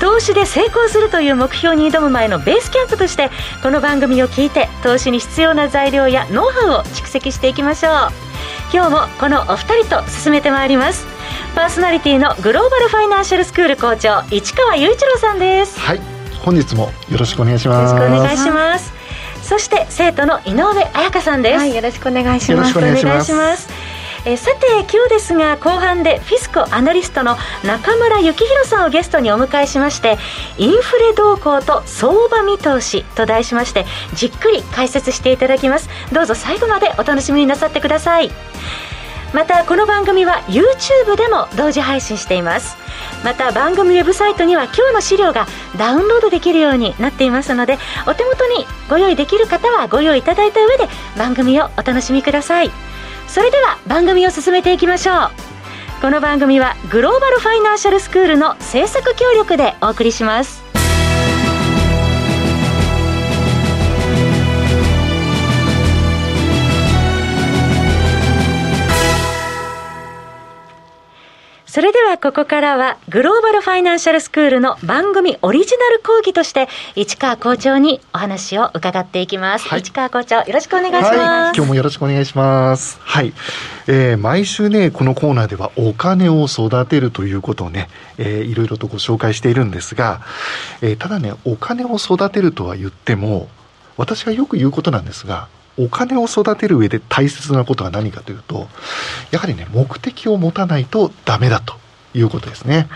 [0.00, 3.30] 投資で成功するという目標に挑む前のベースキャンプとして
[3.62, 7.92] この番組を聞いて投資に必要な材料やノウハウを蓄積していきましょう。
[8.72, 11.06] 今日もこのお二人と進めてまいります。
[11.54, 15.80] パーソナリティのグローバルファイナンシャルスクール校長市川雄一郎さんです。
[15.80, 16.00] はい。
[16.40, 17.94] 本日もよろしくお願いします。
[17.94, 18.92] よろしくお願いします。
[19.42, 22.50] そして生徒の井上彩香さんです、はい、よろしくお願いします。
[22.52, 23.68] よろしくお願いします
[24.24, 30.18] えさて今日ですが後半でフィスコアナリストの中村幸宏さんをゲストにお迎えしまして
[30.58, 35.88] インフレ動向と相場見通しと題しましてじっくり解説していただきます。
[36.12, 38.30] どうぞ最後までお楽しみになさってください。
[39.34, 42.76] またこの番組は YouTube でも同時配信しています。
[43.24, 52.70] また番組ウェブサイトには今日の資料がダウンロードできるようになっていますのでお手元にご用意できる方はご用意いただいた上で番組をお楽しみください。
[53.28, 55.30] それでは番組を進めていきましょう。
[56.00, 60.67] この番組はグローバルファイナンシャルスクールの制作協力でお送りします。
[71.78, 76.66] それではここからはグローバルファイナンシャルスクールの番組オリジナル講義として
[76.96, 82.98] 市川校長にお話を伺っていきます、はい、市川校長よろしくお願いします、はい、今日もよろしくお願いします。
[83.00, 83.32] はい、
[83.86, 87.88] えー、毎週ねこのコーナーではお金を育てるということをね、
[88.18, 90.22] えー、いろいろとご紹介しているんですが、
[90.82, 93.48] えー、ただねお金を育てるとは言っても
[93.96, 95.46] 私がよく言うことなんですが
[95.78, 98.68] お金を育てる上で大切なことは何かというと
[99.30, 101.76] やはりね目的を持たないとダメだと
[102.14, 102.88] いうことですね。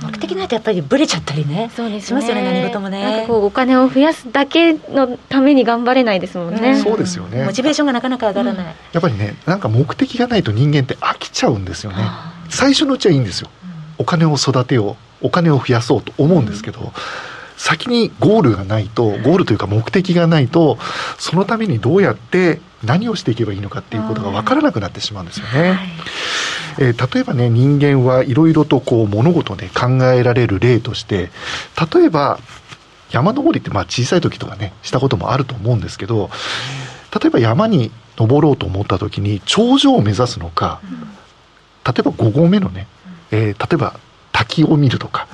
[0.00, 3.02] 目的ないとやっぱりブレちゃったりね、そうです、ね、しますよね、何事もね。
[3.02, 6.70] なんかこうお金を増やすだけのために頑張れないですもんね。
[6.70, 7.44] うん、そうですよね。
[7.44, 11.98] モチベーションがなかなか上がらない、うん、やっぱりね、なんか目的がないと人間って飽きちゃうんですよね。
[12.48, 13.50] 最初のうちはいいんですよ。
[13.98, 16.92] お金を育てよう、お金を増やそうと思うんですけど、
[17.58, 20.78] 先にゴールがないとゴールというか目的がないと
[21.18, 25.70] そのためにどうやって何をしていけばいいのかっていうことが分からなくなってしまうんですよね。
[25.70, 25.78] はい、
[26.78, 31.30] えー、例えばね人間はいろいろとこう物事で考えられる例として
[31.92, 32.38] 例えば
[33.10, 36.30] 山登りってまあ小さい時とかねしたこともあると思うんですけど
[37.20, 40.80] 例えば山に登ろうと思った時に頂上を目指すのか
[41.84, 42.86] 例えば5合目のね、
[43.32, 43.98] えー、例えば
[44.30, 45.26] 滝を見るとか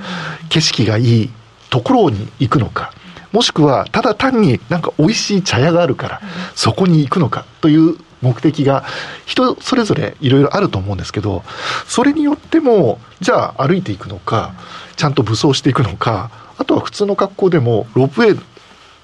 [0.49, 1.31] 景色がいい
[1.75, 2.93] ところに行くのか、
[3.33, 6.21] もしくはただ単になんか美味しい茶屋があるから、
[6.55, 8.85] そこに行くのかという目的が
[9.27, 11.43] 人それぞれいろいろあると思うんですけど、
[11.89, 14.55] それによっても、じゃあ歩いていくのか、
[14.95, 18.41] ちゃんと武装していくのか、あとは普通の格好でもロープウェイ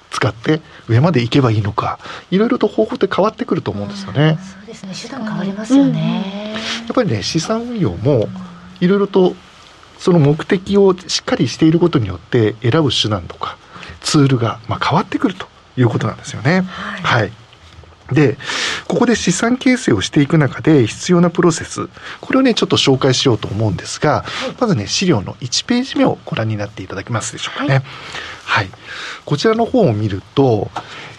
[0.09, 1.99] 使って上まで行けばいいのか、
[2.29, 4.39] いろいろと方法って変わってくると思うんですよね。
[4.41, 6.53] そうですね、手段変わりますよね。
[6.85, 8.29] やっぱりね、資産運用も
[8.79, 9.35] いろいろと
[10.01, 13.57] その目的をしっかりしていることによって選ぶ手段とか
[14.01, 15.45] ツールがまあ変わってくると
[15.77, 16.61] いうことなんですよね。
[16.61, 17.31] はい、はい
[18.11, 18.37] で、
[18.89, 21.87] ここで資産形成をしていく中で必要なプロセス、
[22.19, 27.75] これをね、ちょっと紹介しようと思うんですが、はい、まずね、資料の1ページ目をご覧になっていただけますでしょうかね。
[27.75, 27.83] はい、
[28.43, 28.69] はい。
[29.23, 30.69] こちらの方を見ると、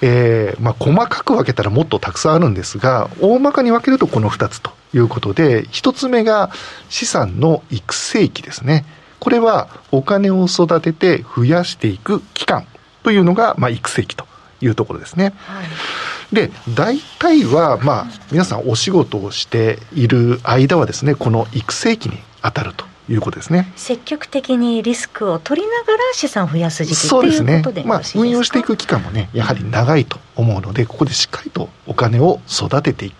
[0.02, 6.50] えー、まあ、細かく分けたらもっとたくさんあるんですが、大まかに分けるとこの2つということで、1つ目が
[6.88, 8.84] 資産の育成期ですね。
[9.18, 12.66] これはお金を育てて増やしていく期間
[13.02, 14.26] というのが、まあ、育成期と
[14.60, 15.32] いうところですね。
[15.38, 23.72] はい、で、大体は、まあ、皆さんお仕事をしている間はですね、この育成期に当たるということですね。
[23.76, 27.62] 積極的にリスクを取りながら資産を増やす時期そうですね。
[27.84, 33.12] まあ運用していく期間もねやはり長いと思うので、ここでしっかりとお金を育ててい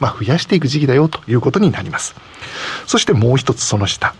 [0.00, 2.14] まあ増やしていく時期だよということになります。
[2.86, 4.14] そしてもう一つその下、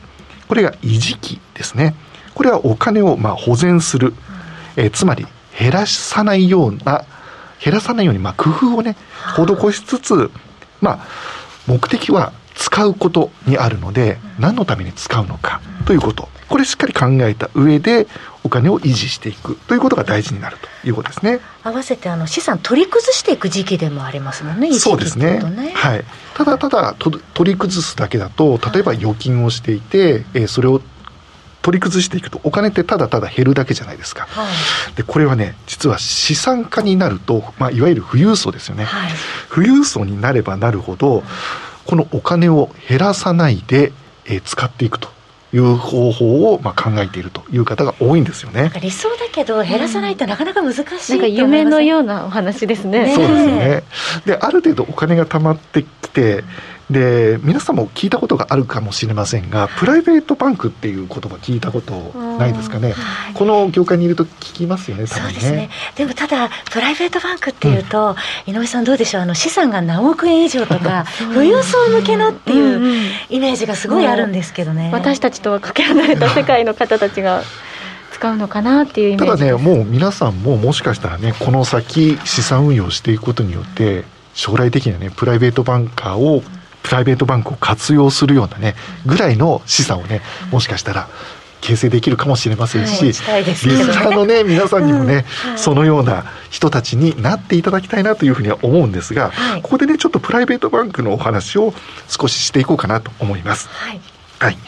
[0.49, 1.95] これが維持期ですね。
[2.35, 4.15] これはお金をまあ保全する、
[4.77, 5.27] えー、つまり
[5.59, 7.05] 減らさないような
[7.63, 8.97] 減らさないようにまあ工夫をね
[9.37, 10.31] 施しつつ、
[10.81, 11.07] まあ
[11.67, 18.07] 目的は使うことにあるので、何のために使うのかということ、これしっかり考えた上で、
[18.45, 21.41] お金を維持していくということが大事になるということですね。
[21.63, 24.69] 合わせてあの資産取り崩していく時期でもありますもんね。
[24.69, 25.41] ねそうですね。
[25.75, 26.05] はい。
[26.35, 30.83] ただただと取り崩すだけだと、例えば預金をしていて、えー、それを
[31.63, 34.45] 取り崩していくとお金ってただただ減るだけじゃないですか、は
[34.93, 39.13] い、でこれはね実は資産家になると、まあ、いわゆる富裕層ですよね、はい、
[39.49, 41.23] 富裕層になればなるほど
[41.87, 43.93] このお金を減らさないで、
[44.27, 45.09] えー、使っていくと
[45.53, 48.71] いう方法をまあ考えているという方が多いんですよね。
[48.81, 53.05] 理想だけど減らさないとなかなか難しい、なんか夢のようなお話ですね。
[53.05, 53.83] ねそうですね。
[54.25, 56.45] である程度お金が貯まってきて
[56.93, 61.95] で皆さんも聞いたことがあるかもしれませんがプライベートバンクっていう言葉聞いたこと
[62.39, 65.71] ないですかね、はい、この業界にいると聞きますよね、ね、そうですね。
[65.97, 68.15] でもただプライベートバンクっていうと、
[68.47, 69.23] うん、井上さんどうでしょう？
[69.23, 77.43] あの資産が何億円以上とか 富裕層向けのっていうイメージがすごいあるんですけどね、私たちとはかけ離れた世界の方たちが
[78.13, 84.05] 使うのかなっていうイメージただねもう皆さんももしかしたらねこの先資産運用していくことによって
[84.35, 86.43] 将来的にはねプライベートバンカーを
[86.83, 88.75] プライベートバンクを活用するようなね
[89.07, 90.21] ぐらいの資産をね
[90.51, 91.09] もしかしたら
[91.63, 101.73] 形成できるかもしれませんし、はい、リスナーのね皆さんにもね、うんはい、そのような人たちになっていただきたいなというふうには思うんですが、はい、ここでねちょっとプライベートバンクのお話を
[102.09, 103.69] 少ししていこうかなと思います。
[103.69, 104.01] はい、
[104.41, 104.59] はい、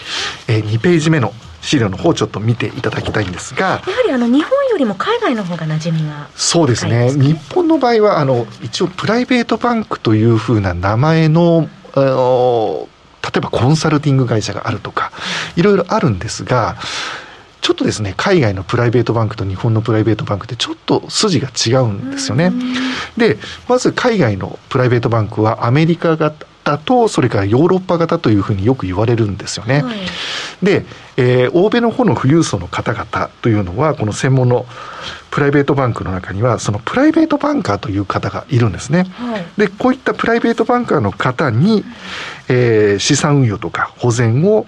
[0.47, 7.11] えー、2ページ目の資料の方ちょっと見ていただきたいんですがやはりあの日本よりも海外の方が馴染みがそうですね。
[7.13, 12.89] 日本の場合はあの一応プライベートバンクというふうな名前のあの
[13.23, 15.13] 例えばコンサルティング会社があるとか
[15.57, 16.77] いろいろあるんですが
[17.61, 22.53] ちょっとですね海外のプライベートバンクと日本のプライベートバンクってちょっと筋が違うんですよね。
[23.17, 23.39] で
[23.69, 26.17] まず海外のプライベートバンクはアメリカ
[26.65, 29.83] 型とそれからヨーロッパ型というふうによく言われるんですよね。
[29.83, 29.97] はい、
[30.63, 30.85] で、
[31.17, 34.67] えー、欧米の方の富裕層の方々というのはこの専門の
[35.31, 39.05] プライベートバンクの中にはそのプライベートバンカーという方がいるんですね。
[39.15, 41.85] はい、でこういったプライベートバンカーの方に、
[42.49, 44.67] えー、資産運用とか保全を、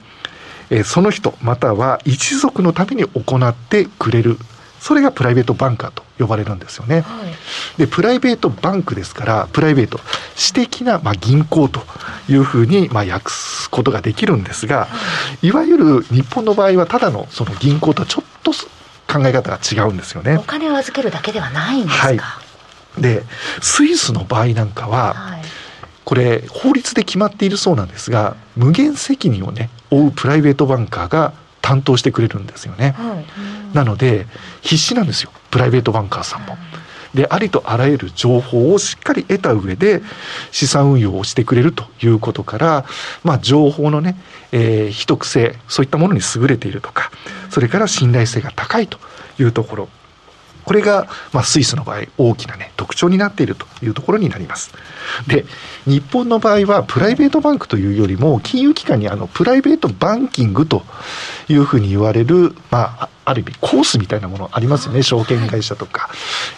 [0.70, 4.38] えー、その人または一族のために行ってくれる
[4.86, 7.00] それがプライベートバンカーと呼ばれるんですよね。
[7.00, 9.98] はい、でプライベートバンクですからプライベート
[10.36, 11.80] 私的な、まあ、銀行と
[12.28, 14.88] いうふうに、まあ、訳すことができるんですが、は
[15.42, 18.52] い、いわゆる日本の場合はただのその銀行とはちょっと
[19.12, 20.36] 考え方が違うんですよね。
[20.36, 23.24] お金を預けるだけではないんですか、はい、で
[23.60, 25.42] スイスの場合なんかは、はい、
[26.04, 31.32] これ法律で決まっているそうなんですが無限責任をね負うプライベートバンカーが
[31.66, 33.20] 担当してくれるんですよね、は
[33.72, 34.26] い、なので
[34.62, 35.32] 必死なんですよ。
[35.50, 36.56] プライベートバンカーさんも。
[37.12, 40.02] でありとあらゆる情報をしっかり得た上で
[40.52, 42.84] 資産運用をしてくれるということから、
[43.24, 44.16] まあ、情報のね、
[44.52, 47.10] えー、秘匿性そういったものに優れているとか
[47.48, 48.98] それから信頼性が高いと
[49.40, 49.88] いうところ
[50.66, 54.72] これが、まあ、スイスの場合大きなね特徴になっているというところになります。
[55.28, 55.46] で
[55.86, 60.82] 日本の場合はプライベートバンクというよりも金融機関にあのプライベートバンキングと
[61.48, 65.02] いうふうに言われる、まあ、ある意味コースみたいなものありますよね。
[65.02, 66.10] 証券会社とか、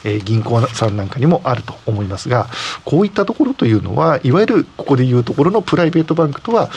[0.05, 2.49] えー、銀行さんなんかにもあると思いますが
[2.84, 6.70] こういったところというのはいわゆるここでいうところのプライベートバンクとは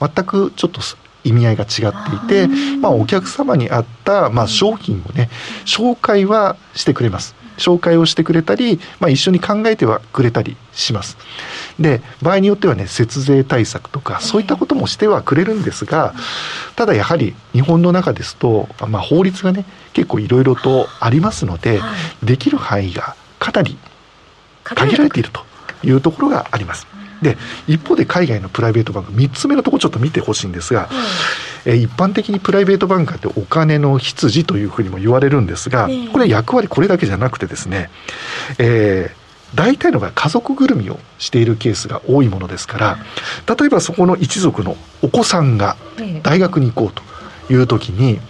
[0.00, 0.80] 全くちょっと
[1.28, 2.48] 意味合いが違っていて、
[2.80, 5.30] まあ、お客様に合った、まあ、商品をね
[5.64, 7.36] 紹介はしてくれます。
[7.58, 11.18] 紹介をしてくれたり、まあ、一緒に考えてはくれたりします。
[11.78, 16.14] で場合によってはね節税対策とかそういったこともしてはくれるんですが
[16.74, 21.80] ただやはり日本の中ですと、まあ、法律がね結構いろいろとありますので、
[22.22, 23.76] できる範囲がかなり
[24.64, 25.42] 限られていると
[25.84, 26.86] いうところがあります。
[27.22, 30.88] で一方で海外のプライベートバンク3つ目のところちょっと見てほしいんですが、
[31.66, 37.90] うん、え一般的にプライベートバンカーってお金の必需というふうにも言われるんですが、これ役割これだけじゃなくてですね、
[38.58, 42.98] えー大体の場合家族ぐるみをしているケースが多いものですから
[43.56, 45.76] 例えばそこの一族のお子さんが
[46.22, 46.92] 大学に行こう
[47.48, 48.20] という時に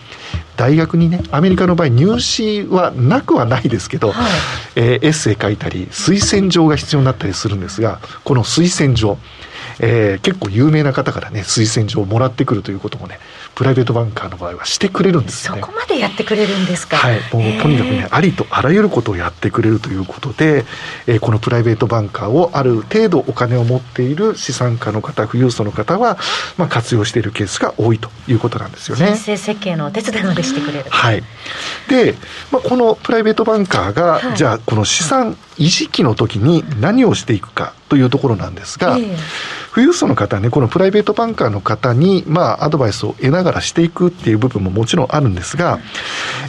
[0.58, 4.32] 大学にねアメリカの場合入試はなくはないですけど、はい、
[4.76, 9.16] えー、エッセイ書いたり推薦状が必要になったりするんですがこの推薦状
[9.80, 13.20] えー、結構有名な方からね推薦状をもらってくるということもね
[13.54, 15.60] プライベートバンカーの場合はしてくれるんですよね。
[15.60, 16.96] そこまでやってくれるんですか？
[16.96, 20.64] はい、もうとにかくね、ありとあらゆることをやってくれるということで、
[21.06, 26.18] えー、このプライベートバンカーをある程度お金を持っている資産家の方、富裕層の方は、
[26.56, 29.06] まあ、活用しているケースが多いということなんですよね。
[29.14, 30.90] 先生設計のお手伝いまでしてくれる。
[30.90, 31.22] はい。
[31.88, 32.14] で、
[32.50, 39.16] まあ、このプライベートバンカーが、はい、じゃあこの資産維持期の時に何をしていくかというところなんですが、えー
[39.78, 45.78] 富裕層の方はね、このプライベートバンカーの方に、まあ、アドバイスを得ながらしていくっていう部分ももちろんあるんですが、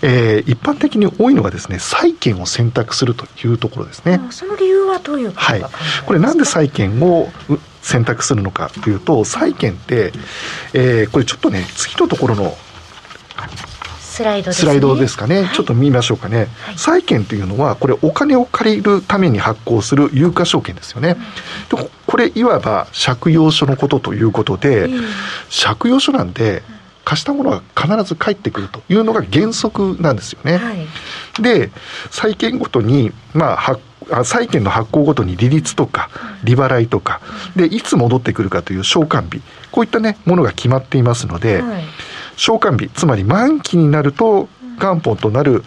[0.02, 4.20] えー、一般的に多いのがですね、債券を選択するというところですね。
[4.32, 5.64] その理由はどういうはい。
[6.08, 7.30] これなんで債券を
[7.84, 10.12] 選択するのかというと、債券って、
[10.74, 12.58] えー、これちょっとね、次のところの
[14.20, 15.56] スライドですスライドですかね、はい。
[15.56, 16.78] ちょっと見ましょうかね、はい。
[16.78, 21.16] 債券というのはこれお金を借りるために発行する有価証券ですよね、
[21.70, 24.90] でここれいわば借用書のことということで、
[25.50, 26.64] 借用書なんで
[27.06, 31.42] 貸したものは必ず返ってくるというのが原則なんですよね、はい。
[31.42, 31.72] で
[32.12, 36.10] 債券ごとにまあ発あ債券の発行ごとに利率とか
[36.44, 37.22] 利払いとか
[37.56, 39.40] でいつ戻ってくるかという償還日
[39.72, 41.84] こういったねものが決まっていますので、はい
[42.40, 42.90] 償還日。
[42.90, 44.48] つまり満期になると
[44.80, 45.64] 元本となる、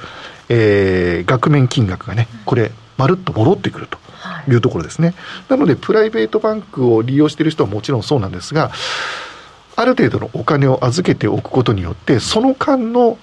[0.49, 4.50] えー額面金額がねこれまるっと戻ってくるとはい。
[4.50, 5.14] いうところですね。
[5.49, 8.71] なのでプライベートバンクを利用している人はもちろんそうなんですが
[9.76, 13.19] ある程度のお金を預けておくことによってその間の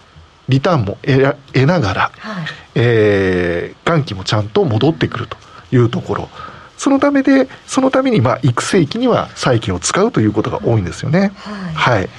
[0.47, 2.45] リターンも得ながら、はい。
[2.75, 5.37] えー元金もちゃんと戻ってくると
[5.71, 6.29] いうところ。
[6.77, 11.31] そのためでそのためにまあ育成期には債券を使うということが多いんですよね。
[11.75, 11.99] はい。
[11.99, 12.09] はい。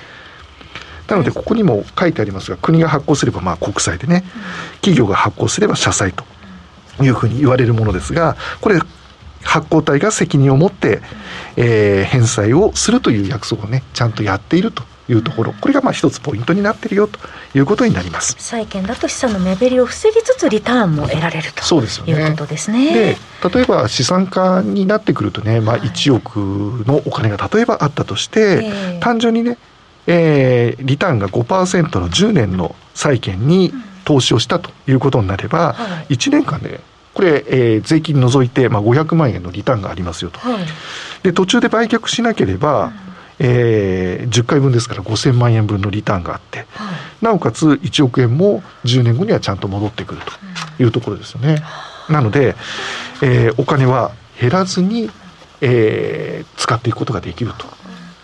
[1.11, 4.25] なのでここにも書いてありますが国が発行すればまあ国債でね
[4.77, 6.25] 企業が発行すれば社債と
[7.03, 8.79] いうふうに言われるものですがこれ
[9.43, 11.01] 発行体が責任を持って、
[11.57, 17.19] えー返済をするという約束をねちゃんとやっているというところこれがまあ一つポイントになっているよと
[17.55, 18.37] いうことになります。
[18.39, 22.93] 債券だと資産の目減りを防ぎつつリターンも得られるとそうですよねいうことですね。
[22.93, 23.17] で
[23.53, 29.59] 例えば資産家になってくるとね、まあ、はい1億のお金が例えばあったとして、ええ単純にね、
[30.07, 33.73] えーリターンが5%の10年の債券に
[34.05, 36.15] 投資をしたということになれば、はい。
[36.15, 36.81] 1年間で
[37.15, 40.39] これ、えー税金除いて、まあ、500万円のリターンがありますよと。
[40.41, 40.65] はい。
[41.23, 42.93] で途中で売却しなければ、
[43.39, 47.25] えー10回分ですから5000万円分のリターンがあってはい。
[47.25, 50.21] なおかつ1億円も10年後にはちゃんと戻ってくる
[50.77, 51.63] というところですよね。
[52.09, 52.55] なので、
[53.23, 55.11] えーお金は減らずに、
[55.61, 57.67] えー使っていくことができると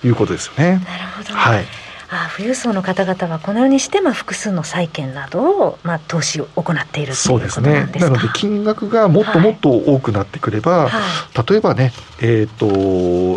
[0.06, 0.82] いうことですよね。
[0.84, 1.64] なるほど、はい。
[2.08, 7.90] あ富裕層の方々はこのようにして、まあ、複数の債券などを、まあ、投資を行っているとそいうですね。
[7.98, 11.00] なので金額がもっともっと多くなってくれば、は
[11.34, 11.50] い。
[11.50, 12.66] 例えばね、えー、と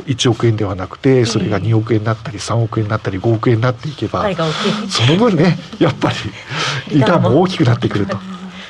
[0.04, 6.16] 1億円ではなくてそれが2億円になったり3億円になったり5億円になっていけば、パイが大きいその分ねやっぱり
[6.96, 8.18] リターンも大きくなってくると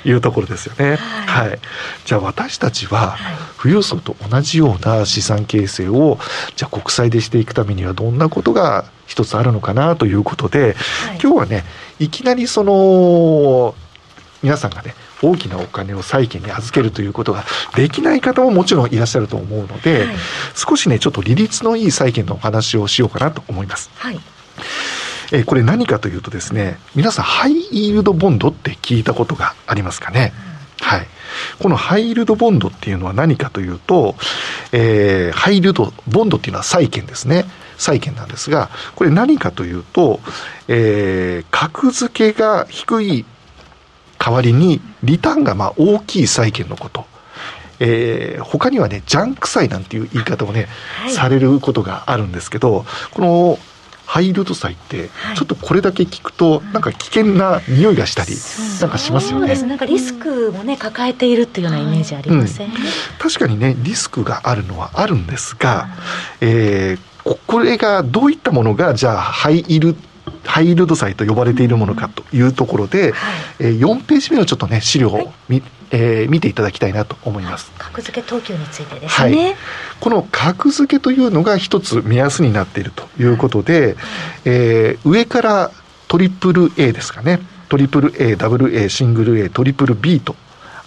[0.06, 0.96] いうところですよね。
[0.96, 1.60] ははい、
[2.06, 3.20] じゃあ私たちははい。
[3.62, 6.18] 富裕層と同じような資産形成を
[6.56, 10.74] じゃあ国債でしていくためにはどんなことが一つあるのかなということで、はい。
[11.22, 11.63] 今日はね
[12.00, 13.75] いきなりその
[14.41, 17.44] 皆さんがね大きなお金を債券に預けるということが
[17.75, 20.15] できない方ももちろんいらっしゃると思うので、はい。
[20.56, 23.89] 少しねちょっと利率のいい債券のお話をしようかなと思います。
[23.96, 24.20] はい
[25.31, 30.33] えーこれ何かというとですね皆さんハイイールドボンドって聞いたことがありますかね、
[30.81, 31.07] はい。
[31.59, 34.15] このハイイールドボンドっていうのは何かというと、
[34.71, 37.45] えーハイイールドボンドっていうのは債券ですね。
[37.77, 40.19] 債券なんですがこれ何かというと、
[40.67, 43.25] えー格付けが低い
[44.17, 47.05] 代わりにリターンがまあ大きい債券のこと。
[47.79, 50.67] えー他にはねジャンク債なんていう言い方をね、
[51.03, 51.12] はい。
[51.12, 53.59] されることがあるんですけどこの
[54.09, 55.37] ハイルド債ってはい。
[55.37, 58.31] ちょっとこれだけ聞くとなんか危険な匂いがしたり
[58.81, 59.61] なんかしますよね。
[59.61, 62.71] なんかリスクもね抱えているっていうようなイメージありません、
[63.19, 65.89] 確かにねリスクがあるのはあるんですが、
[66.41, 69.95] えーここれがどういったものがじゃあハイイール
[70.45, 73.41] ハイルド債と呼ばれているものかというところで、はい。
[73.59, 75.23] えー4ページ目のちょっとね資料はい。
[75.25, 75.61] を見,、
[75.91, 77.72] えー見ていただきたいなと思います。
[77.77, 79.55] 格付け等級についてですね、
[80.00, 83.96] この格付けというのが一つ目安になっているということで、
[84.46, 85.72] えー上から
[86.08, 87.39] トリプル A ですかね。
[87.69, 90.36] トリプル A ダブル A シングル A トリプル B と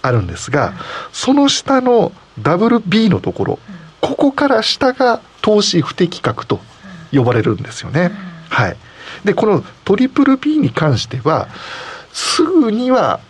[0.01, 0.73] あるんですが
[1.13, 3.59] その下のダブル B のところ
[4.01, 6.59] ここから下が投資不適格と
[7.13, 8.11] 呼ばれるんですよね。
[8.49, 8.77] はい、
[9.23, 11.47] でこのトリプル B に関しては
[12.11, 13.21] すぐには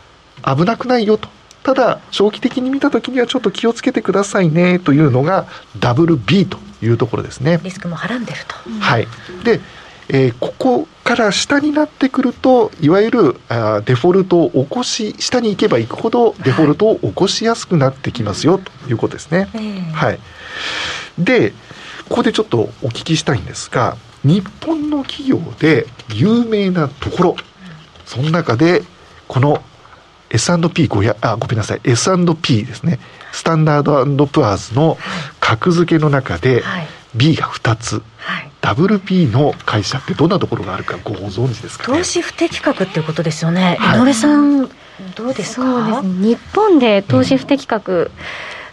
[0.43, 1.29] 危なくないよと
[1.63, 5.47] ただ長期的に見た時にはちょっと気をつけてくださいねというのが
[5.79, 7.59] ダブル B というところですね。
[7.63, 9.07] リスクもはらんでると、はい、
[9.43, 9.61] で、
[10.09, 19.49] えーここから下になってくるといわゆるあーデフォルトを起こし下に行けば行くほどデフォルトを起こしやすくなってきますよということですね。
[19.53, 20.19] ええはい、
[21.17, 21.51] で
[22.09, 27.35] ここでちょっとお聞きしたいんですが日本の企業で有名なところ
[28.05, 28.83] その中で
[29.27, 29.61] この
[30.33, 31.81] S&P500 あごめんなさい。
[31.83, 32.99] S&P ですね。
[33.31, 34.97] スタンダードプアーズの
[35.39, 36.87] 格付けの中ではい。
[37.15, 38.01] B が2つ。
[38.17, 38.49] はい。
[38.59, 41.97] ダブル B の会社ってどんなところがあるかご存知ですかね？
[41.97, 43.99] 投資不適格っていうことですよね、はい。
[43.99, 44.67] 井上さん
[45.15, 45.61] どうですか？
[45.63, 46.27] そうですね。
[46.27, 48.11] 日本で投資不適格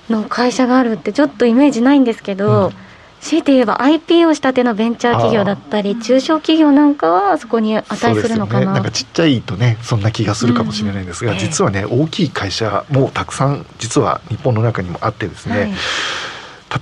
[0.09, 2.90] の会社があるってちょっとイメージないんですけど、うん
[3.21, 15.77] 強いて言えば IP をしたてのベンチャー企業だったり中小企業なんかはそこに値するのかな、ね、なんかちっちゃいとねそんな気がするかもしれないんですが、うん、実はね大きい会社もたくさん実は日本の中にもあってですね、はい、例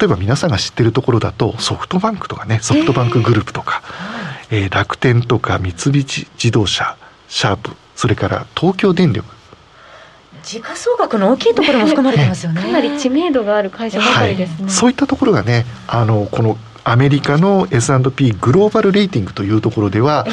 [0.04, 3.82] えば皆さんが知ってるところだとソフトバンクとかねソフトバンクグループとか、
[4.50, 6.96] えー、えー、楽天とか三菱自動車
[7.28, 9.37] シャープそれから東京電力
[10.42, 12.60] 時価総額の大きいところも含まれてますよね。
[12.62, 14.64] かなり知名度がある会社ばかりですね。
[14.64, 20.26] はい、そういったところがね、あのこのアメリカの S&P グローバルレーティングというところでは、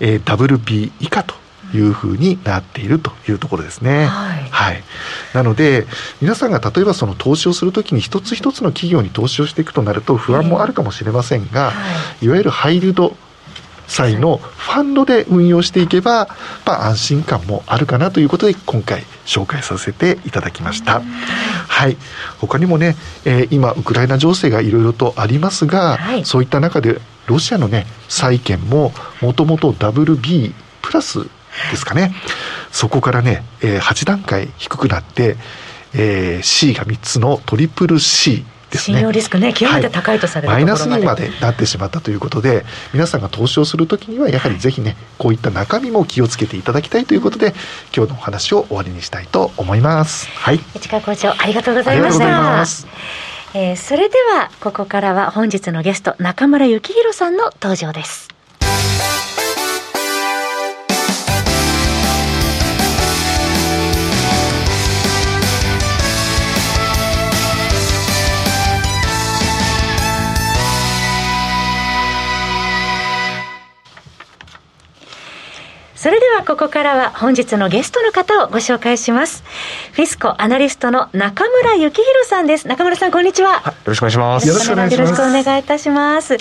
[0.00, 1.34] えー、えー、WB 以下と
[1.74, 4.06] いうふうになっているというところですね。
[4.06, 4.82] はい、はい、
[5.34, 5.86] なので
[6.22, 11.72] 皆さんが例えばその投資をするときに一つ一つの企業に投資をしていくとなると不安もあるかもしれませんが、は
[12.22, 13.14] い、いわゆるハイルド
[13.88, 16.28] 際のファンドで運用していけば、
[16.64, 21.00] まあ、安心感もあるかなということで今回紹介させていただきました。
[21.00, 21.96] はい、
[22.38, 30.52] 他にもね、えー、今ウクライナ情勢がいろいろとありますが、はい、そういった中でロシアのね債券ももともと WB
[30.82, 31.24] プラス
[31.70, 32.14] ですかね。
[32.70, 35.36] そこからね、えー、8段階低くなって、
[35.94, 38.98] えー、C が3つのトリプル C ですね。
[38.98, 47.54] 信用リスクね極めて高いとされる、はい、マイナスにまでなってしまったということで皆さんが投資をするときにはやはりぜひねこういった中身も気をつけていただきたいということで
[47.94, 50.28] 今日のお話を終わりにしたいと思います。
[50.28, 50.60] はい。
[50.74, 52.88] 市川校長ありがとうございました。
[53.54, 58.28] えー、それではここからは本日のゲスト中村幸宏さんの登場です
[75.98, 79.42] それではここからは本日のゲストの方をご紹介します。
[79.90, 82.68] フィスコアナリストの中村幸宏さんです。
[82.68, 83.54] 中村さん、こんにちは。
[83.54, 84.46] はい、よろしくお願いします。
[84.46, 85.00] よろしくお願いします。
[85.00, 86.34] よろしくお願いいたします。
[86.34, 86.40] はい、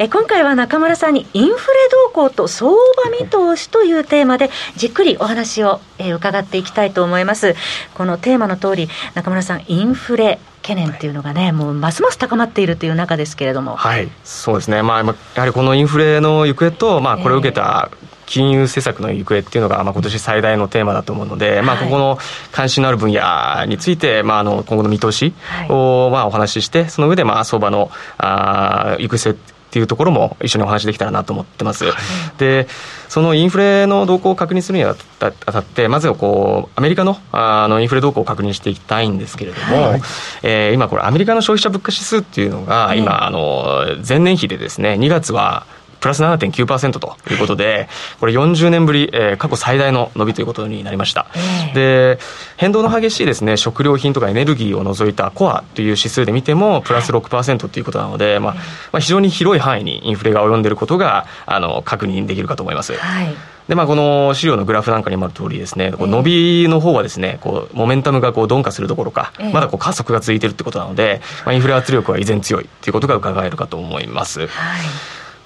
[0.00, 1.56] え今回は中村さんにインフレ
[1.90, 2.76] 動向と相場
[3.18, 7.54] 見通しというテーマでじっくりお話を、えー、伺っていきたいと思います。
[7.94, 13.74] このテーマの通り、中村さん、インフレ、懸念っていうのがね、もうますます高まっているという中ですけれども。
[13.76, 14.82] はい、そうですね。
[14.82, 17.88] まあ、やはりこのインフレの行方と、まあ、これを受けた
[18.28, 22.18] 金融政策の行方っていうのが、まあ、今年最大のテーマだと思うので、まあ、ここの
[22.52, 25.34] 関心のある分野について、まあ、あの今後の見通し
[25.68, 31.84] を、まあ、お話しして、その上で、まあ、相場のあ行く末っていうところも一緒にお話できたらなと思ってます。
[31.84, 31.94] はい、
[32.38, 32.66] で
[33.08, 40.00] そのインフレの動向を確認するにあたってまずはこうアメリカのあのインフレ動向を確認していきたいんですけれども、はい、
[40.42, 45.66] えー、今これアメリカの消費者物価指数っていうのが今、あの前年比でですね2月は
[46.00, 47.88] プラス7.9%ということで、
[48.20, 51.26] これ40年ぶり、えー、過去最大の伸びということになりました。
[51.74, 52.18] で、
[52.56, 58.62] 変動の激しいですね、食料品とかエネルギーを除いたコアという指数で見ても、プラス6%ということなので、まあ、ま
[58.94, 62.94] あ、非常に広い範囲にインフレが及んでいることが、あの、確認できるかと思います。
[62.94, 63.34] はい
[63.68, 74.40] で、まあ、この資料のグラフなんかにもある通りですね、こう伸びの方はですね、こう、モメンタムがこう鈍化するどころか、まだこう加速が続いているってことなので、まあ、インフレ圧力は依然強いということが伺えるかと思います。
[74.40, 74.48] はい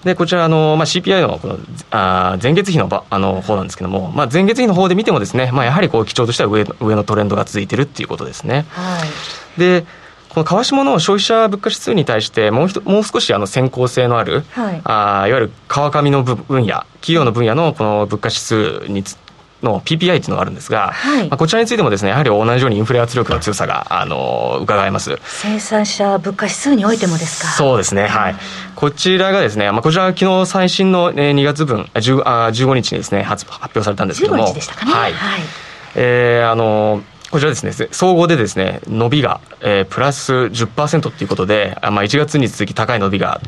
[0.05, 1.59] でこちらあの、まあ、CPI のこの
[1.91, 8.67] あ前月比のばあの方なんですけども、まあ、前月比の方で見てもですね、まあ、やはりこう基調としては上上のトレンドが続いているっていうことですね。
[8.71, 9.05] は
[9.57, 9.87] い、で
[10.29, 19.05] この川下の消費者物価指数に対してもうひともう少しあの先行性のある、はい、あいわゆる川上の分野企業の分野のこの物価指数に
[19.63, 25.19] の PPI っていうのがあるんですが、はい、まあ、こちらについてもですねやはり同じようにインフレ圧力の強さがあの伺えます。
[25.25, 27.49] 生産者物価指数においてもですか？
[27.53, 28.37] そうですねはい、
[28.75, 34.93] こちらがですね、まあ、こちらは昨日最新の2月分10あ15日にですね発発表されたんですけども15日でしたかね。
[34.93, 35.41] はい、はい、
[35.95, 43.41] えー、あのこちらですね、総合でですね、伸びが、えー、プラス10%っていうことで、あまあ、1月に続き高い伸びが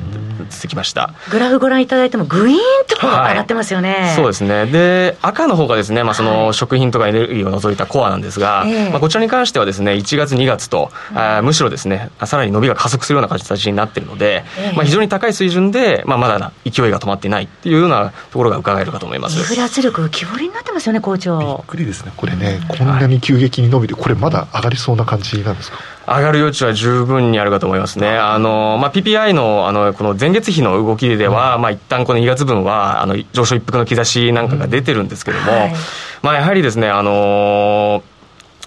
[0.48, 1.12] 続きました。
[1.30, 19.38] グラフご覧いただいても、ぐいーんと上がってますよね、はい、そうですね、で赤の方がですね、まあ、その食品とかエネルギーを除いたコアなんですが、はい、まあ、こちらに関してはですね、1月、2月と、うん、あむしろですね、さらに伸びが加速するような形になっているので、えー、まあ、非常に高い水準で、まあ、まだ勢いが止まっていないっていうようなところが伺えるかと思います。
[19.38, 21.38] インフレ圧力浮き彫りになってますよね、校長。
[21.38, 25.78] びっくりですね、これね、こんなに急激に伸びて、これまだ上がりそうな感じなんですか？
[26.06, 28.08] 上がる余地は十分にあるかと思いますね。
[28.08, 35.58] あの、まあ、PPI の、あの、この前月比の動きでは、うん、まあ、一旦この2月分は、あの、上昇一服の兆しなんかが出てるんですけども、うん。
[35.58, 35.74] はい、
[36.22, 38.02] まあ、やはりですね、あの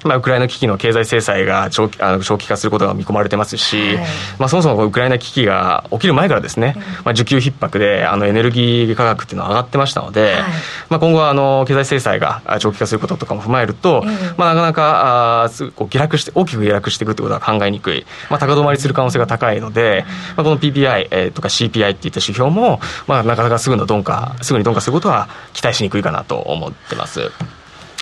[0.08, 4.06] まあ、ウクライナ危機の経済制裁が長期あの長期化することが見込まれてますし、はい、
[4.39, 10.41] まあ、そもそもウクライナ危機が起きる前からですね、まあ、需給逼迫であのエネルギー価格っていうのは上がってましたので、はい、
[10.89, 14.04] まあ、今後はあの経済制裁が長期化することとかも踏まえると、
[14.38, 27.32] まあ、なかなかあこう下落して大きく下落していくってことは考えにくい、まあ、高止まりする可能性が高いので、まあ、この PPI、えー、とか CPI っていった指標も、まあ、なかなかすぐの鈍化すぐに鈍化することは期待しにくいかなと思ってます。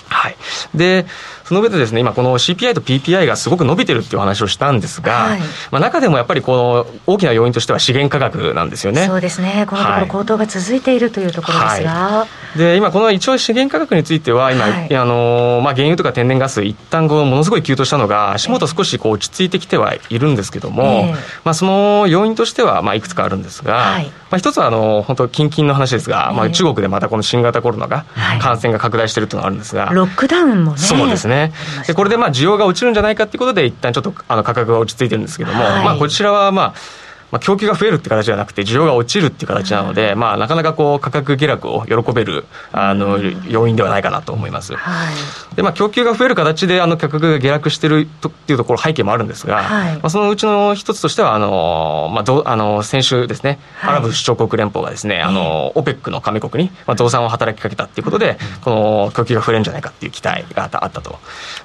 [0.08, 0.36] はい、
[0.74, 1.06] で
[1.46, 9.06] その上でですね今この CPI と PPI がすごく伸びてるっていう話をしたんですが、はい、まあ、中でもやっぱりこの大きな要因としては資源価格なんですよね。
[9.06, 9.64] そうですね。
[9.68, 28.04] このところ高騰が続いているというところですが、はい、で今この一応資源価格については今、はい、あのまあ、原油とか天然ガス一旦こうものすごい急騰したのが足元少しこう落ち着いてきてはいるんですけども、えー、まあ、その要因としてはまあいくつかあるんですが、まあ、一つはあの本当近々の話ですが、まあ、中国でまたこの新型コロナが
[28.40, 30.78] 感染が拡大しているというのがあるんですが、ロックダウンもね。
[30.78, 31.35] そうですね
[31.86, 36.74] でこれでまあ需要が落ちるんじゃないかということで一旦ちょっとあの価格が落ち着いてるんですけども、はい、まあこちらはまあ
[37.30, 44.74] まあ、供給が増えるって形じゃなくて需要が落ちるっていう形なので、まあ、なかなかこう価格下落を喜べるあの要因ではないかなと思います。
[44.74, 61.18] はい、でまあ、供給が増える形であの価格が下落してるとっていうところ背景もあるんですが、はい、まあ、そのうちの一つとしてはあの、まあ、どあの先週ですね、アラブ首長国連邦がですね、あの OPEC の加盟国に、まあ、増産を働きかけたっていうことで、この供給が増えるんじゃないかっていう期待があったと。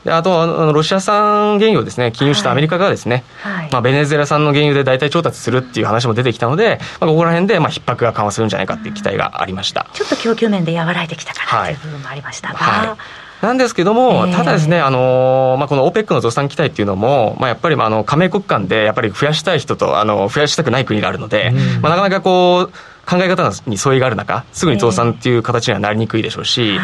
[0.03, 3.23] であとあのロシア産原油をですね禁輸したアメリカがですね、
[3.71, 9.87] まあ、ベネズエラ産の原油で代替調達するっていう話も出てきたので、まあ、ここら辺でまあ逼迫が緩和するんじゃないかっていう期待がありました。
[9.93, 12.55] ちょっと供給面で和らいできたかなという部分もありましたが。
[12.55, 12.87] はい。
[12.89, 12.97] はい
[13.41, 22.71] なんですけども、ただですね、あのまあ、この OPEC の増産期待っていうのも、まあ、やっぱりまああの加盟国間でやっぱり増やしたい人とあの増やしたくない国があるので、まあ、なかなかこう
[23.09, 26.79] 考え方に相違がある中すぐに増産っていう形にはなりにくいでしょうし、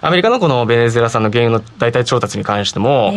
[0.00, 3.14] アメリカのこのベネズエラ産の原油の代替調達に関しても、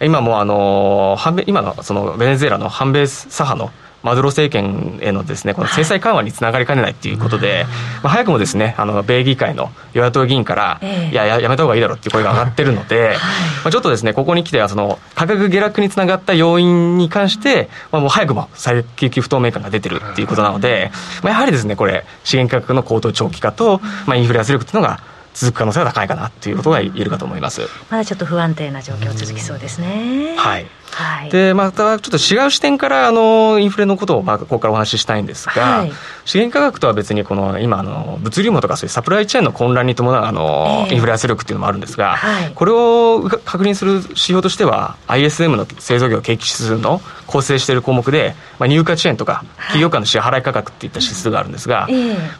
[0.00, 7.66] 今もあの今のそのベネズエラの反米左派のマドゥロ政権へのですねこの制裁緩和につながりかねないということで、
[8.02, 13.16] まあ、早くもですねあの米議会の与野党議員から、いややめた方がいいだろうっていう声が上がってるので、
[13.64, 20.90] まあ、ちょっとですねここに来てはその価格下落につながった要因に関して、まあ、もう早くも最景気不透明感が出てるっていうことなので、
[21.22, 25.00] まあ、やはりですねこれ資源価格の高騰長期化と、まあ、インフレ圧力っていうのが
[25.34, 27.62] 続く可能性が高いかなということが言えるかと思います。
[27.90, 30.34] まだちょっと不安定な状況続きそうですね。
[30.36, 30.66] はい。
[30.92, 35.92] はい、でまたちょっと違う視点からあのインフレのことをまあここからお話ししたいんですが、はい、
[36.24, 51.88] 資源価格とは別にこの今あの物流網とかそういうサプライチェーンの混乱に伴うあの、インフレ圧力っていうのもあるんですが、はい、これを確認する指標としては ISM の製造業景気指数の構成している項目で、まあ、入荷遅延とか企業間の支払い価格っていった指数があるんですが、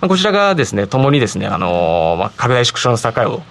[0.01, 3.43] まあ、こちらがですねともにですねあの、まあ、拡大縮小の境を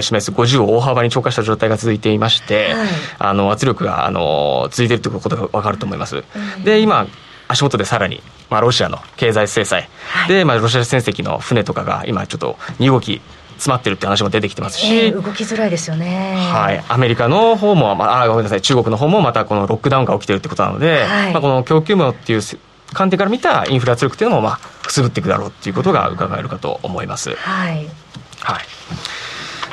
[0.00, 6.24] 示す50を大幅に超過した状態が続いていまして、はい、あの圧力があの続いているということが分かると思います。
[6.64, 7.06] で今
[7.48, 9.88] 足元でさらに、まあ、ロシアの経済制裁。
[10.28, 13.20] で、はい、まあ、ロシア船籍の船とかが今ちょっと荷動き
[13.56, 18.62] 詰まってるって話も出てきてますし、えー、動きづらいですよね、はい、アメリカの方も、まあ、あごめんなさい。
[18.62, 22.40] 中国の方もまたこのロックダウンが起きてるってことなので、はい、まあ、この供給網っていう
[22.92, 27.34] 観点から見たインフレ圧力っていうのもまあくすぶっていくだろうっていうことが伺えるかと思います。
[27.34, 27.88] はい、
[28.40, 28.71] はい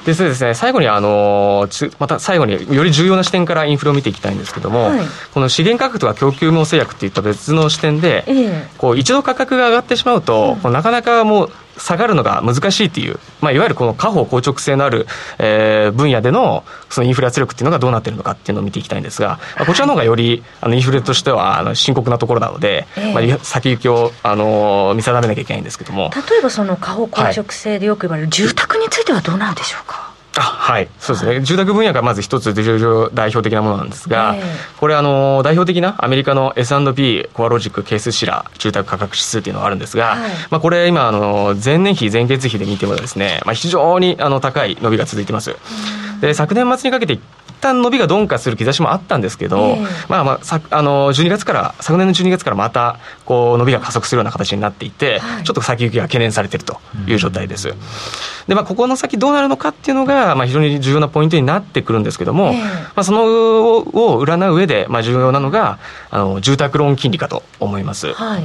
[0.06, 1.68] でそうですね、最後にあの
[2.00, 5.00] また最後により重要な視点からインフレを見ていきたいんですけども、はい、
[5.34, 15.08] この資源価格とか供給網制約といった別の視点で、えー、こう一度価格が上がってしまうと、うん、なかなかもう下がるのが難しいっていう、まあ、いわゆるこの下方硬直性のある、
[15.40, 26.12] えー、分野でのそのインフレ圧力っていうのがどうなってるのかっていうのを見ていきたいんですが、まあ、こちらの方がよりあのインフレとしてはあの深刻なところなので、えー、まあ、先行きをあの見定めなきゃいけないんですけども。
[26.30, 30.09] 例えばその下方硬直性でよく言われる住宅についてはどうなんでしょうか、
[30.40, 30.88] あはい。
[31.00, 45.56] そうですね、はい、住宅分野がまず一つ代表的なものなんですが、えー、これあの代表的なアメリカの S&P コアロジックケースシラー住宅価格指数っていうのがあるんですが、はい、まあ、これ今あの前年比前月比で見てもですね、まあ、非常にあの高い伸びが続いてます。
[46.22, 47.20] で昨年末にかけて
[47.62, 57.74] 旦伸びが鈍化する兆しもあったんですけど、えー、まあまあさあの12月から昨年の12月からまたこう伸びが加速するような形になっていて、はい、ちょっと先行きが懸念されているという状態です。
[58.48, 68.14] でまあここの先どうなるのかっていうのがまあ非常に重要なポイントになってくるんですけども、えー、まあそのを占う上でまあ重要なのがあの住宅ローン金利かと思います。
[68.14, 68.44] はいはい、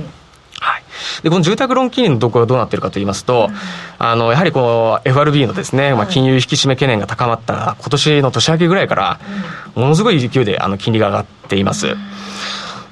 [1.23, 3.57] でこの住宅ローン金利のところがどうなっているかといいますと、うん、
[3.99, 9.21] あのやはりこう FRB のですね、まあ、金融引き締め懸念が高まった今年の年明けぐらいから、
[9.75, 11.97] ものすごい勢いであの金利が上がっています。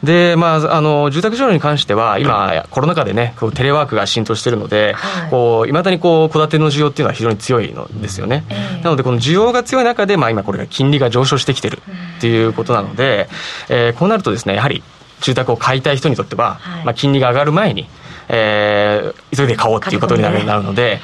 [0.02, 5.72] で、まあ、あの住宅市場に関しては、今、コロナ禍でね、こうテレワークが浸透しているので、はい。
[5.72, 8.44] まだにこう戸建ての需要っていうのは非常に強いのですよね。
[8.48, 11.80] えー、なので、この需要が強い中で、まあ、今、これが金利が上昇してきてる
[12.18, 13.28] っていうことなので、
[13.68, 14.82] えー、こうなるとですね、やはり
[15.22, 17.88] 住宅を買いたい人にとっては、はい、まあ、金利が上がる前に、
[18.28, 21.00] えー、急いで買おうっていうことになる,、なるので、はい、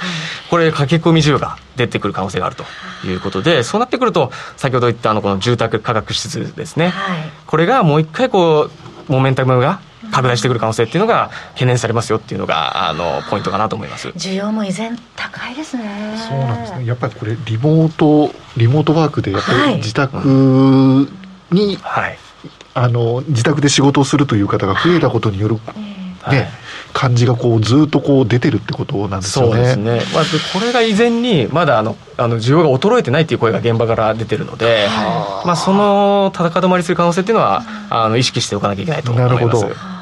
[0.51, 2.65] これ駆け込み需要が出てくる可能性があると
[3.05, 3.19] い。
[3.19, 8.71] うことでそうなってくると先ほど言ったあのこの住宅価格指数ですね、はい、これがもう一回こ
[9.09, 9.81] うモメンタムが
[10.13, 14.09] 拡大してくる可能性っていうのが懸念されますよっていうのがあのポイントかなと思います。
[14.11, 15.85] 需要も依然高いですね。
[16.29, 16.87] そうなんですね。
[16.87, 20.17] やっぱりこれリモートリモートワークでやっぱり自宅
[21.51, 22.19] に、はい、
[22.79, 25.57] あの自宅で仕事をするという方が増えたことによる、
[26.23, 26.49] はい、ね、
[26.93, 29.53] 感じがこうずっとこう出てるってことなんですよね。
[29.53, 30.01] そうですね。
[30.15, 34.87] まあこれが以前にまだあのあの需要が衰えてないっていう声が現場から出てるので、
[35.45, 39.35] まあその高止まりする可能性っていうのはあの意識しておかなきゃいけないと思います。
[39.35, 39.98] なるほど。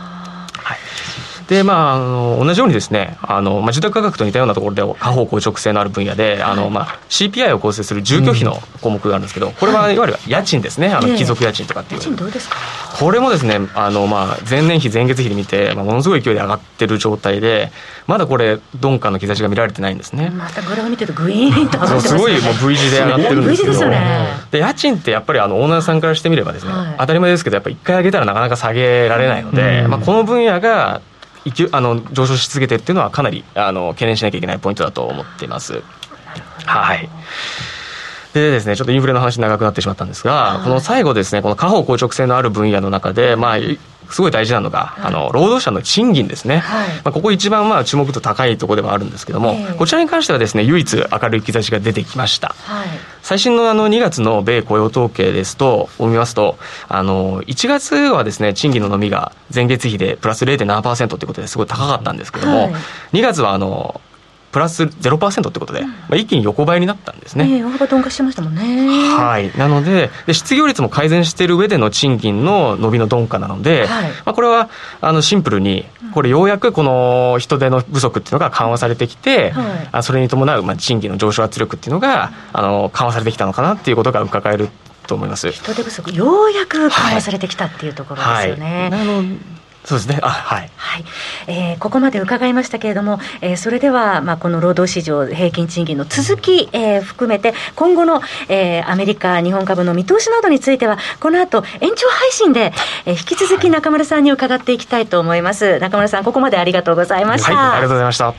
[1.48, 9.96] で、まあ、あの同じようにですね、あのまあ、住宅価格と似たようなところで、下方硬直性のある分野で、あのまあ、CPI を構成する住居費の項目があるんですけど、これはい。
[9.98, 12.16] わゆる家賃ですね、あの貴族家賃とかっていう。
[12.98, 17.70] これもですね、あのまあ、前年比、前月比で見て、まあ、ものすごい勢いで上がってる状態で、
[18.06, 20.30] まだこれ、鈍化の兆しが見られてないんですね。
[20.30, 31.00] またグラフ見てると、ぐいーんと上がってます、 ね、すごいもう V 字で上がってるんですけど、で、ね、家賃ってやっぱりあのオーナーさんからしてみればですね、はい、当たり前ですけど、やっぱり一回上げたらなかなか下げられないので、うん、まあ、この分野が
[31.72, 35.82] あの上昇し続けてるっていうのはかなりあの懸念しなきゃいけないポイントだと思っています。
[36.64, 37.08] はい
[38.34, 43.56] でですね、ちょっとインフレの話長くなってしまったんですが、この最後ですね、この下方硬直性のある分野の中で、まあ、
[44.10, 52.88] すごい大事なのが、あの労働者の賃金ですね、はい、まあ、ここ一番まあ注目度高いところではあるんですけども、えー、こちらに関してはですね唯一明るい兆しが出てきました、はい、
[53.22, 62.72] 最新のあの2月の米雇用統計ですとを見ますとあの1月はですね賃金の伸びが前月比でプラス0.7%ということですごい高かったんですけども、はい、
[63.12, 64.00] 2月はあの
[64.52, 67.44] プラス0%ってことで、まあ、一気に横ばいになったんですね。
[67.48, 69.14] えー、大幅鈍化してましたもんね。
[69.14, 69.56] はい。
[69.58, 84.68] なのでで、失業率も改善している上での賃金の伸びの鈍化なので、はい、まあ、これはあのシンプルに、これようやくこの人手の不足っていうのが緩和されてきて、はい、それに伴うまあ賃金の上昇圧力っていうのがあの緩和されてきたのかなっていうことが伺える
[85.06, 88.88] と思います人手不足ようやく緩和されてきたっていうところですよね。
[88.90, 89.55] はいはい
[89.86, 90.18] そうですね。
[90.20, 90.70] あ、はい。
[90.76, 91.04] はい。
[91.46, 102.72] えー、ここまで伺いましたけれども、えー、それでは、まあ、この労働市場平均賃金の続き、えー、含めて、今後の、えー、アメリカ、日本株の見通しなどについては、この後、延長配信で、
[103.04, 105.78] えー、引き続き中村さんに伺っていきたいと思います。
[105.78, 107.54] 中村さん、ここまでありがとうございました。
[107.54, 108.34] はい、ありがとうございました。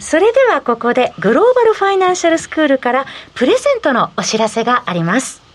[0.00, 3.04] それでは、ここで、グローバルファイナンシャルスクールから、
[3.34, 5.45] プレゼントのお知らせがあります。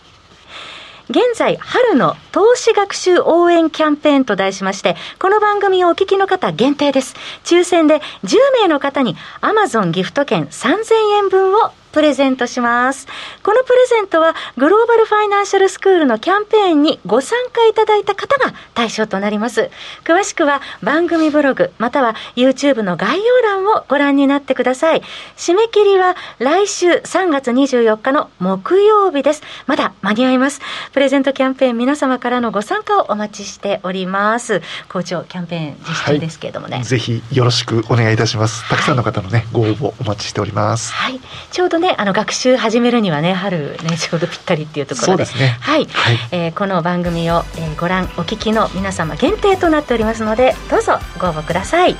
[1.11, 7.15] 現在、春の投資学習応援キャンペーンと題しまして、この番組をお聞きの方限定です。
[7.43, 13.07] 抽選で10名の方に Amazon ギフト券3000円分をプレゼントします。
[13.43, 19.69] このプレゼントはグローバルファイナンシャルスクールのキャンペーンにご参加いただいた方が対象となります。
[20.03, 25.01] 詳しくは番組ブログまたは YouTube の概要欄をご覧になってください。
[25.37, 29.43] 締め切りは来週3月24日の木曜日です。
[29.67, 30.61] まだ間に合います。
[30.93, 34.61] プレゼントキャンペーン皆様からのご参加をお待ちしております。
[34.89, 38.67] 校長キャンペーン実施中ですけれどもね、はい、ぜひよろしくお願いいたします。
[38.69, 40.93] たくさんの方のね、ご応募お待ちしております。
[40.93, 41.19] はい。
[41.51, 45.23] ちょうどねあの学習始めるにはね春ねちょうどぴったりっていうところで。
[45.23, 45.57] ですね。
[45.59, 51.97] はい、はい、えー、この番組を、えー、ご覧お聞きの皆様限定となっておりますのでどうぞご応募ください、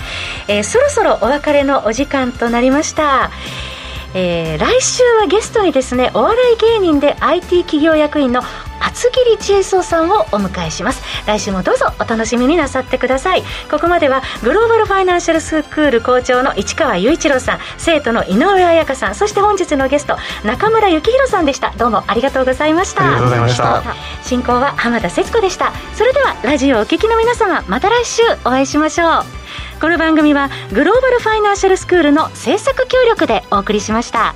[0.47, 3.31] えー、そろそろお別れのお時間となりました。
[4.13, 8.41] えー、来週はゲストにですねお笑い芸人で IT 企業役員の
[8.81, 11.01] 厚切り千恵荘さんをお迎えします。
[11.25, 13.43] 来週もどうぞお楽しみになさってください。
[13.69, 21.71] ここまではグローバルファイナンシャルスクール校長の市川雄一郎さん生徒の井上彩香さんそして本日のゲスト中村幸宏さんでした。
[21.77, 23.03] どうもありがとうございました。
[23.03, 23.83] ありがとうございました。
[24.23, 25.71] 進行は浜田節子でした。
[25.95, 29.23] それではラジオをお聞きの皆様また来週お会いしましょう。
[29.79, 34.35] この番組はグローバルファイナンシャルスクールの制作協力でお送りしました。